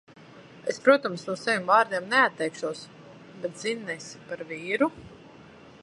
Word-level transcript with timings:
Es, 0.71 0.79
protams, 0.85 1.25
no 1.27 1.35
saviem 1.41 1.67
vārdiem 1.73 2.07
neatteikšos, 2.13 2.81
bet 3.45 3.63
ziņnesi 3.65 4.25
par 4.31 4.43
vīru? 4.55 4.91